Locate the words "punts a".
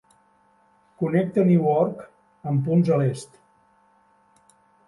2.71-3.01